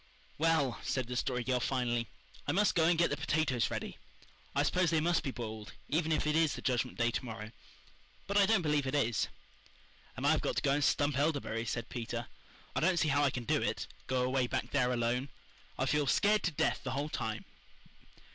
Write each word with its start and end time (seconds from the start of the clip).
"Well," 0.39 0.79
said 0.81 1.05
the 1.05 1.15
Story 1.15 1.43
Girl 1.43 1.59
finally. 1.59 2.07
"I 2.47 2.53
must 2.53 2.73
go 2.73 2.85
and 2.85 2.97
get 2.97 3.11
the 3.11 3.17
potatoes 3.17 3.69
ready. 3.69 3.99
I 4.55 4.63
suppose 4.63 4.89
they 4.89 4.99
must 4.99 5.21
be 5.21 5.29
boiled 5.29 5.73
even 5.89 6.11
if 6.11 6.25
it 6.25 6.35
is 6.35 6.55
the 6.55 6.61
Judgment 6.63 6.97
Day 6.97 7.11
to 7.11 7.23
morrow. 7.23 7.51
But 8.25 8.35
I 8.35 8.47
don't 8.47 8.63
believe 8.63 8.87
it 8.87 8.95
is." 8.95 9.27
"And 10.17 10.25
I've 10.25 10.41
got 10.41 10.55
to 10.55 10.63
go 10.63 10.71
and 10.71 10.83
stump 10.83 11.19
elderberries," 11.19 11.69
said 11.69 11.87
Peter. 11.89 12.25
"I 12.75 12.79
don't 12.79 12.97
see 12.97 13.09
how 13.09 13.23
I 13.23 13.29
can 13.29 13.43
do 13.43 13.61
it 13.61 13.85
go 14.07 14.23
away 14.23 14.47
back 14.47 14.71
there 14.71 14.91
alone. 14.91 15.29
I'll 15.77 15.85
feel 15.85 16.07
scared 16.07 16.41
to 16.45 16.51
death 16.51 16.79
the 16.83 16.93
whole 16.93 17.09
time." 17.09 17.45